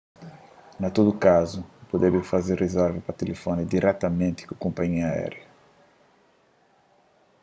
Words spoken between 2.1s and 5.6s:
faze rizerva pa tilifoni diretamenti ku konpanhia aériu